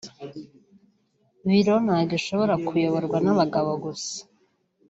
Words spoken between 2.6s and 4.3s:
kuyoborwa n’abagabo gusa